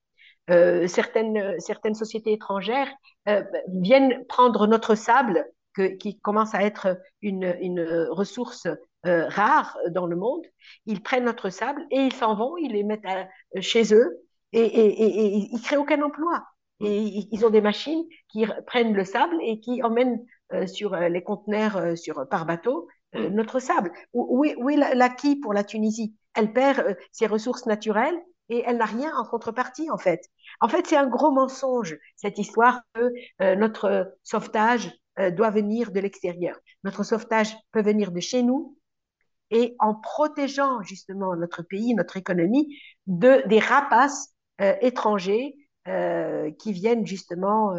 [0.48, 2.92] certaines, certaines sociétés étrangères
[3.68, 5.46] viennent prendre notre sable
[5.98, 7.46] qui commence à être une,
[8.10, 8.66] ressource
[9.06, 10.44] euh, rare dans le monde,
[10.86, 13.06] ils prennent notre sable et ils s'en vont, ils les mettent
[13.60, 16.44] chez eux et, et, ils ne créent aucun emploi.
[16.80, 21.08] Et ils ont des machines qui prennent le sable et qui emmènent euh, sur euh,
[21.08, 23.90] les conteneurs sur, par bateau notre sable.
[24.12, 26.14] Où, où est l'acquis pour la Tunisie?
[26.34, 28.18] Elle perd ses ressources naturelles
[28.50, 30.20] et elle n'a rien en contrepartie, en fait.
[30.60, 36.00] En fait, c'est un gros mensonge, cette histoire que notre sauvetage euh, doit venir de
[36.00, 36.56] l'extérieur.
[36.84, 38.76] Notre sauvetage peut venir de chez nous
[39.50, 45.56] et en protégeant justement notre pays, notre économie de des rapaces euh, étrangers
[45.88, 47.74] euh, qui viennent justement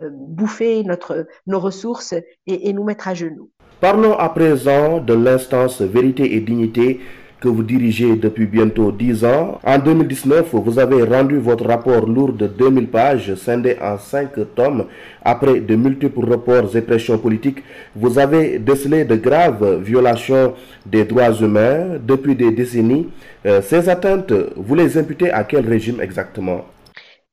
[0.00, 2.14] bouffer notre, nos ressources
[2.46, 3.50] et, nous mettre à genoux.
[3.80, 7.00] Parlons à présent de l'instance Vérité et Dignité
[7.40, 9.60] que vous dirigez depuis bientôt 10 ans.
[9.64, 14.86] En 2019, vous avez rendu votre rapport lourd de 2000 pages, scindé en 5 tomes.
[15.24, 17.62] Après de multiples reports et pressions politiques,
[17.94, 23.08] vous avez décelé de graves violations des droits humains depuis des décennies.
[23.46, 26.64] Euh, ces atteintes, vous les imputez à quel régime exactement?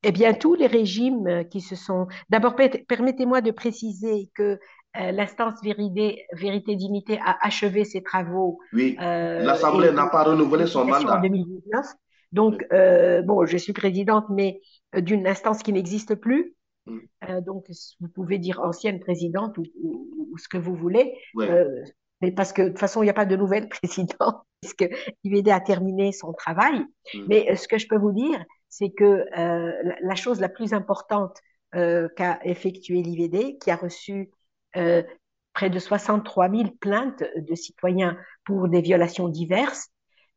[0.08, 2.08] Eh bien, tous les régimes qui se sont...
[2.30, 2.56] D'abord,
[2.88, 4.60] permettez-moi de préciser que
[4.98, 8.60] euh, l'instance vérité, vérité Dignité a achevé ses travaux.
[8.72, 11.18] Oui, euh, l'Assemblée n'a pas renouvelé son mandat.
[11.18, 11.86] En 2019.
[12.32, 14.62] Donc, euh, bon, je suis présidente, mais
[14.96, 16.56] d'une instance qui n'existe plus.
[16.86, 17.42] Mm.
[17.42, 17.66] donc,
[18.00, 21.18] vous pouvez dire ancienne présidente ou, ce que vous voulez.
[22.22, 24.86] mais parce que de toute façon, il n'y a pas de nouvelle présidente, puisque
[25.24, 26.86] l'IVD a terminé son travail.
[27.14, 27.26] Mm.
[27.28, 31.38] Mais ce que je peux vous dire, c'est que la chose la plus importante
[31.72, 34.32] qu'a effectué l'IVD, qui a reçu
[35.56, 39.90] près de 63 000 plaintes de citoyens pour des violations diverses.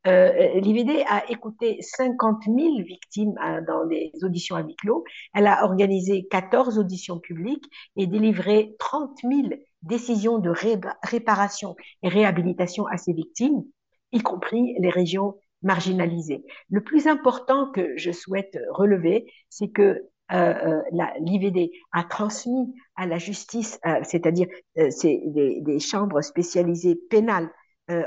[0.06, 2.56] Euh, L'IVD a écouté 50 000
[2.86, 5.04] victimes euh, dans des auditions à huis clos.
[5.34, 7.64] Elle a organisé 14 auditions publiques
[7.96, 9.48] et délivré 30 000
[9.82, 10.52] décisions de
[11.02, 13.64] réparation et réhabilitation à ces victimes,
[14.12, 16.44] y compris les régions marginalisées.
[16.70, 20.02] Le plus important que je souhaite relever, c'est que
[20.32, 20.82] euh, euh
[21.20, 24.46] l'IVD a transmis à la justice, euh, c'est-à-dire
[24.78, 27.50] euh, c'est des, des, chambres spécialisées pénales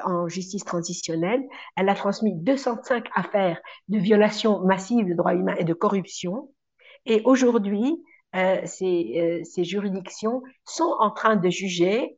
[0.05, 1.41] en justice transitionnelle,
[1.75, 6.53] elle a transmis 205 affaires de violations massives de droits humains et de corruption.
[7.07, 7.99] Et aujourd'hui,
[8.31, 12.15] ces, ces, juridictions sont en train de juger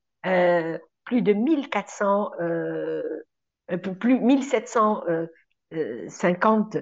[1.05, 2.31] plus de 1400,
[3.99, 6.77] plus 1750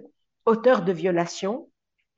[0.45, 1.69] auteurs de violations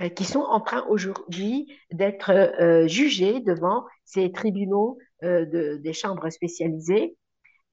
[0.02, 5.94] euh, qui sont en train aujourd'hui d'être euh, jugés devant ces tribunaux euh, de, des
[5.94, 7.16] chambres spécialisées.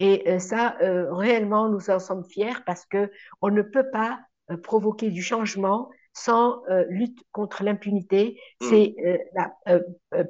[0.02, 3.12] Et ça, réellement, nous en sommes fiers parce que
[3.42, 4.18] on ne peut pas
[4.62, 8.40] provoquer du changement sans lutte contre l'impunité.
[8.62, 8.66] Mm.
[8.66, 8.94] C'est
[9.34, 9.82] la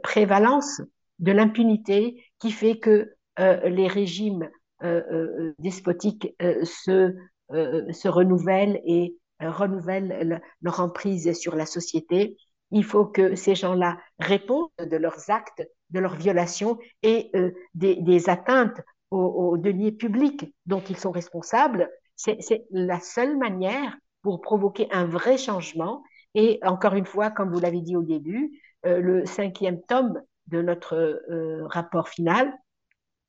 [0.02, 0.82] prévalence
[1.20, 4.50] de l'impunité qui fait que les régimes
[5.58, 7.14] despotiques se,
[7.50, 12.36] se renouvellent et euh, renouvellent leur emprise sur la société.
[12.72, 18.28] Il faut que ces gens-là répondent de leurs actes, de leurs violations et euh, des,
[18.28, 21.90] atteintes aux, deniers publics dont ils sont responsables.
[22.16, 26.02] C'est la seule manière pour provoquer un vrai changement.
[26.34, 30.60] Et encore une fois, comme vous l'avez dit au début, euh, le cinquième tome de
[30.60, 31.22] notre
[31.70, 32.52] rapport final,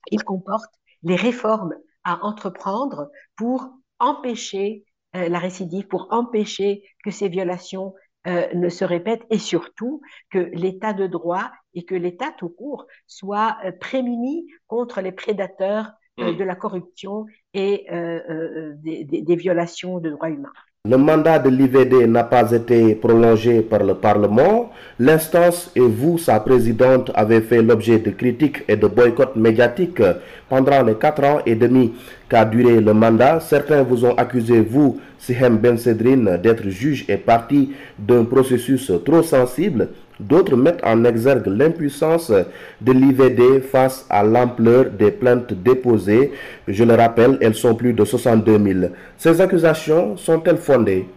[0.09, 0.73] il comporte
[1.03, 1.73] les réformes
[2.03, 4.85] à entreprendre pour empêcher
[5.15, 7.93] euh, la récidive pour empêcher que ces violations
[8.27, 12.87] euh, ne se répètent et surtout que l'état de droit et que l'état tout court
[13.07, 16.37] soit euh, prémuni contre les prédateurs mmh.
[16.37, 20.53] de la corruption et des violations de droits humains.
[20.89, 24.71] Le mandat de l'IVD n'a pas été prolongé par le Parlement.
[24.97, 30.01] L'instance et vous, sa présidente, avez fait l'objet de critiques et de boycotts médiatiques
[30.49, 31.93] pendant les quatre ans et demi
[32.27, 33.39] qu'a duré le mandat.
[33.41, 39.21] Certains vous ont accusé, vous, Sihem Ben Sedrine, d'être juge et parti d'un processus trop
[39.21, 39.89] sensible.
[40.22, 46.32] D'autres mettent en exergue l'impuissance de l'IVD face à l'ampleur des plaintes déposées.
[46.67, 48.93] Je le rappelle, elles sont plus de 62 000.
[49.17, 51.07] Ces accusations sont-elles fondées?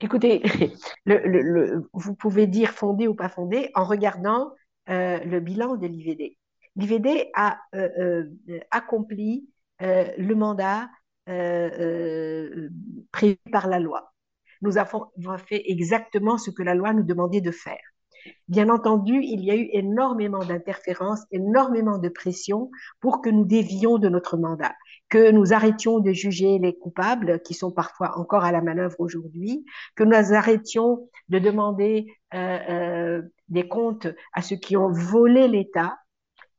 [0.00, 0.42] Écoutez,
[1.94, 4.52] vous pouvez dire fondées ou pas fondées en regardant
[4.90, 6.36] euh, le bilan de l'IVD.
[6.76, 7.88] L'IVD a euh,
[8.48, 9.48] euh, accompli
[9.80, 10.88] le mandat
[13.12, 14.12] prévu par la loi
[14.62, 15.06] nous avons
[15.46, 17.78] fait exactement ce que la loi nous demandait de faire.
[18.48, 23.98] Bien entendu, il y a eu énormément d'interférences, énormément de pression pour que nous dévions
[23.98, 24.74] de notre mandat,
[25.08, 29.64] que nous arrêtions de juger les coupables qui sont parfois encore à la manœuvre aujourd'hui,
[29.94, 35.98] que nous arrêtions de demander euh, euh, des comptes à ceux qui ont volé l'État.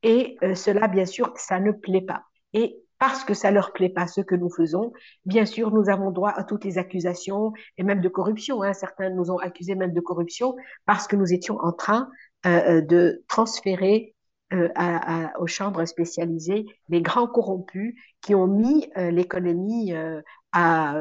[0.04, 2.24] Et euh, cela, bien sûr, ça ne plaît pas.
[2.54, 4.92] Et parce que ça leur plaît pas ce que nous faisons.
[5.26, 8.62] Bien sûr, nous avons droit à toutes les accusations et même de corruption.
[8.62, 8.74] Hein.
[8.74, 12.10] Certains nous ont accusés même de corruption parce que nous étions en train
[12.46, 14.14] euh, euh de transférer
[14.52, 20.96] euh, à, aux chambres spécialisées les grands corrompus qui ont mis euh, l'économie euh, à,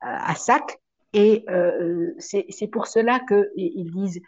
[0.00, 0.78] à, sac.
[1.12, 1.44] Et
[2.18, 4.20] c'est pour cela qu'ils disent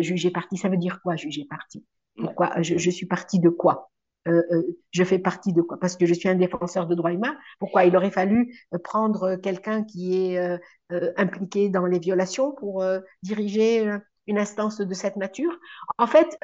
[0.00, 0.58] juger parti.
[0.58, 1.86] Ça veut dire quoi juger parti?
[2.18, 2.60] Pourquoi?
[2.60, 3.90] Je, je suis parti de quoi?
[4.28, 5.78] Euh, euh, je fais partie de quoi?
[5.78, 7.36] Parce que je suis un défenseur de droits humains.
[7.58, 10.58] Pourquoi il aurait fallu euh, prendre quelqu'un qui est
[11.16, 12.84] impliqué dans les violations pour
[13.22, 13.90] diriger
[14.26, 15.58] une instance de cette nature?
[15.98, 16.38] En fait,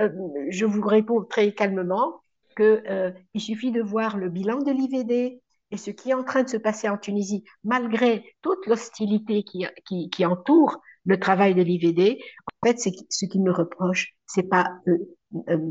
[0.50, 2.20] je vous réponds très calmement
[2.56, 5.40] qu'il il suffit de voir le bilan de l'IVD
[5.74, 9.66] et ce qui est en train de se passer en Tunisie, malgré toute l'hostilité qui,
[9.84, 12.20] qui, qui entoure le travail de l'IVD,
[12.62, 14.98] en fait, ce qu'il me reproche, c'est pas euh,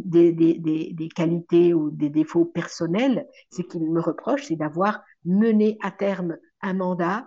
[0.03, 3.25] des, des, des, qualités ou des défauts personnels.
[3.49, 7.25] Ce qu'il me reproche, c'est d'avoir mené à terme un mandat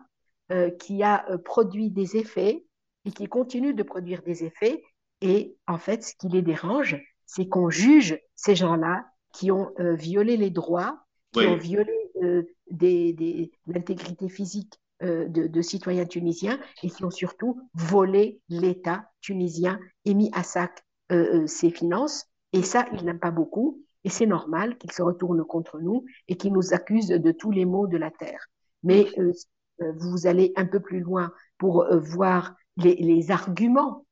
[0.53, 2.67] euh, qui a euh, produit des effets
[3.07, 4.83] et qui continue de produire des effets.
[5.23, 10.37] Et en fait, ce qui les dérange, c'est qu'on juge ces gens-là qui ont violé
[10.37, 10.99] les droits,
[11.33, 12.06] qui ont violé
[12.71, 20.15] des, l'intégrité physique de, de, citoyens tunisiens et qui ont surtout volé l'État tunisien et
[20.15, 20.85] mis à sac
[21.47, 22.27] ses finances.
[22.53, 23.83] Et ça, il n'aime pas beaucoup.
[24.05, 27.65] Et c'est normal qu'il se retourne contre nous et qu'il nous accuse de tous les
[27.65, 28.47] maux de la terre.
[28.83, 29.07] Mais
[29.79, 34.07] vous allez un peu plus loin pour voir les, arguments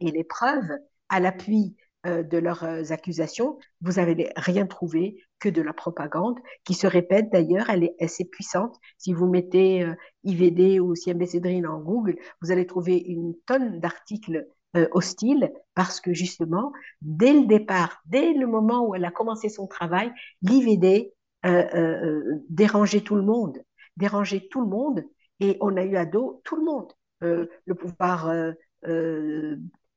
[0.00, 0.70] et les preuves
[1.08, 6.38] à l'appui euh, de leurs euh, accusations, vous n'avez rien trouvé que de la propagande
[6.64, 8.76] qui se répète d'ailleurs, elle est assez puissante.
[8.96, 14.46] Si vous mettez euh, IVD ou Siembécédrine en Google, vous allez trouver une tonne d'articles
[14.92, 16.72] hostiles parce que justement,
[17.02, 21.12] dès le départ, dès le moment où elle a commencé son travail, l'IVD
[22.48, 23.58] dérangeait tout le monde,
[23.98, 25.04] dérangeait tout le monde
[25.40, 26.90] et on a eu à dos tout le monde.
[27.20, 28.32] le pouvoir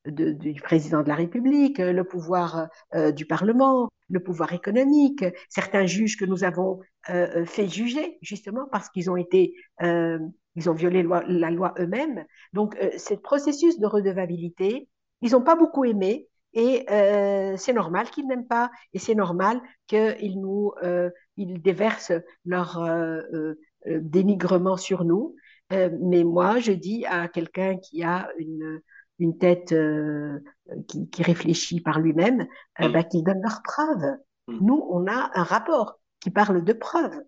[0.05, 6.17] du président de la République, le pouvoir euh, du Parlement, le pouvoir économique, certains juges
[6.17, 6.79] que nous avons
[7.09, 12.25] euh, euh, fait juger justement parce qu'ils ont été, ils ont violé la loi eux-mêmes.
[12.53, 14.87] Donc, ce processus de redevabilité,
[15.21, 16.85] ils n'ont pas beaucoup aimé et
[17.57, 20.71] c'est normal qu'ils n'aiment pas et c'est normal qu'ils nous,
[21.35, 22.13] ils déversent
[22.45, 22.81] leur
[23.85, 25.35] dénigrement sur nous.
[25.71, 28.81] mais moi, je dis à quelqu'un qui a une
[29.19, 30.39] une tête euh,
[30.87, 32.47] qui, réfléchit par lui-même,
[32.81, 32.91] euh, mm.
[32.91, 34.17] bah, qui donne leurs preuves.
[34.47, 34.57] Mm.
[34.61, 37.21] Nous, on a un rapport qui parle de preuves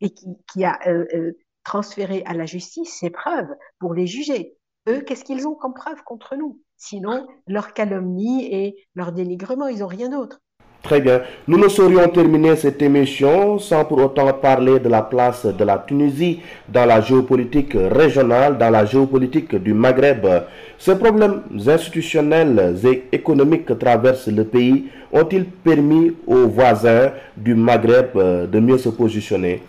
[0.00, 1.32] et qui, a euh,
[1.64, 3.48] transféré à la justice ces preuves
[3.78, 4.56] pour les juger.
[4.88, 6.60] Eux, qu'est-ce qu'ils ont comme preuve contre nous?
[6.76, 10.40] Sinon, leur calomnie et leur dénigrement, ils n'ont rien d'autre.
[10.86, 11.22] Très bien.
[11.48, 15.78] Nous ne saurions terminer cette émission sans pour autant parler de la place de la
[15.78, 20.24] Tunisie dans la géopolitique régionale, dans la géopolitique du Maghreb.
[20.78, 28.10] Ces problèmes institutionnels et économiques que traverse le pays ont-ils permis aux voisins du Maghreb
[28.14, 29.62] euh, de mieux se positionner?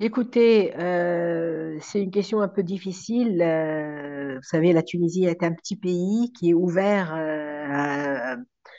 [0.00, 3.42] Écoutez, euh, c'est une question un peu difficile.
[3.42, 7.14] Euh, vous savez, la Tunisie est un petit pays qui est ouvert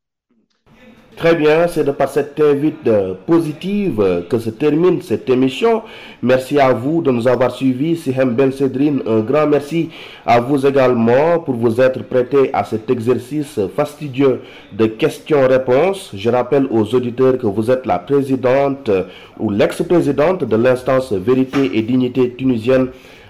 [1.18, 2.89] Très bien, c'est de par cette invite
[3.28, 5.84] positive que se termine cette émission.
[6.24, 7.95] Merci à vous de nous avoir suivis.
[7.95, 9.89] Sihem Ben Cédrine, un grand merci
[10.26, 14.41] à vous également pour vous être prêté à cet exercice fastidieux
[14.72, 16.12] de questions-réponses.
[16.16, 18.89] Je rappelle aux auditeurs que vous êtes la présidente
[19.38, 22.88] ou l'ex-présidente de l'instance Vérité et Dignité tunisienne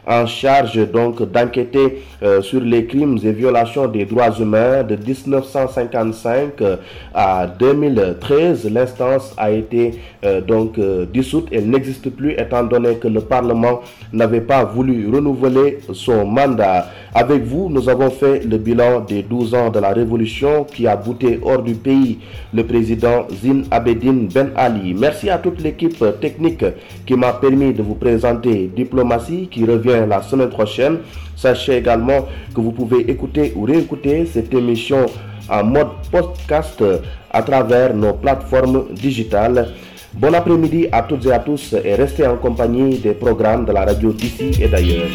[0.07, 6.61] en charge donc d'enquêter euh, sur les crimes et violations des droits humains de 1955
[6.61, 6.77] euh,
[7.13, 8.69] à 2013.
[8.71, 10.79] L'instance a été euh, donc
[11.13, 11.47] dissoute.
[11.51, 13.81] Elle n'existe plus étant donné que le Parlement
[14.11, 16.87] n'avait pas voulu renouveler son mandat.
[17.13, 20.95] Avec vous, nous avons fait le bilan des 12 ans de la révolution qui a
[20.95, 22.19] bouté hors du pays
[22.53, 24.93] le président Zine Abedine Ben Ali.
[24.93, 26.63] Merci à toute l'équipe technique
[27.05, 30.99] qui m'a permis de vous présenter Diplomatie qui revient la semaine prochaine.
[31.35, 35.05] Sachez également que vous pouvez écouter ou réécouter cette émission
[35.49, 36.83] en mode podcast
[37.31, 39.69] à travers nos plateformes digitales.
[40.13, 43.85] Bon après-midi à toutes et à tous et restez en compagnie des programmes de la
[43.85, 45.07] radio d'ici et d'ailleurs.